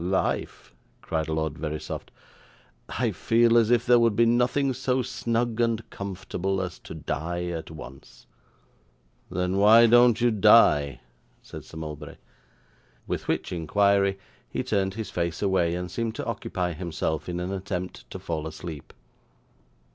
'Life!' 0.03 0.73
cried 1.03 1.29
Lord 1.29 1.59
Verisopht. 1.59 2.09
'I 2.89 3.11
feel 3.11 3.55
as 3.55 3.69
if 3.69 3.85
there 3.85 3.99
would 3.99 4.15
be 4.15 4.25
nothing 4.25 4.73
so 4.73 5.03
snug 5.03 5.59
and 5.61 5.87
comfortable 5.91 6.59
as 6.59 6.79
to 6.79 6.95
die 6.95 7.45
at 7.49 7.69
once.' 7.69 8.25
'Then 9.29 9.57
why 9.57 9.85
don't 9.85 10.19
you 10.19 10.31
die?' 10.31 11.01
said 11.43 11.63
Sir 11.65 11.77
Mulberry. 11.77 12.17
With 13.05 13.27
which 13.27 13.51
inquiry 13.51 14.17
he 14.49 14.63
turned 14.63 14.95
his 14.95 15.11
face 15.11 15.39
away, 15.43 15.75
and 15.75 15.91
seemed 15.91 16.15
to 16.15 16.25
occupy 16.25 16.73
himself 16.73 17.29
in 17.29 17.39
an 17.39 17.51
attempt 17.53 18.09
to 18.09 18.17
fall 18.17 18.47
asleep. 18.47 18.93